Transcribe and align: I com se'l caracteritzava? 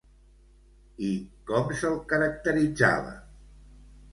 I 1.09 1.09
com 1.51 1.69
se'l 1.81 1.99
caracteritzava? 2.15 3.13